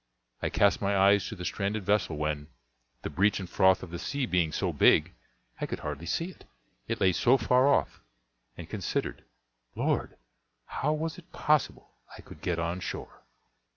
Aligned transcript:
I 0.41 0.49
cast 0.49 0.81
my 0.81 0.97
eyes 0.97 1.27
to 1.27 1.35
the 1.35 1.45
stranded 1.45 1.85
vessel 1.85 2.17
when, 2.17 2.47
the 3.03 3.09
breach 3.11 3.39
and 3.39 3.47
froth 3.47 3.83
of 3.83 3.91
the 3.91 3.99
sea 3.99 4.25
being 4.25 4.51
so 4.51 4.73
big, 4.73 5.13
I 5.59 5.67
could 5.67 5.81
hardly 5.81 6.07
see 6.07 6.31
it, 6.31 6.43
it 6.87 6.99
lay 6.99 7.11
so 7.11 7.37
far 7.37 7.67
off; 7.67 8.01
and 8.57 8.67
considered, 8.67 9.23
Lord! 9.75 10.17
how 10.65 10.91
was 10.93 11.19
it 11.19 11.31
possible 11.31 11.91
I 12.17 12.21
could 12.23 12.41
get 12.41 12.57
on 12.57 12.79
shore? 12.79 13.21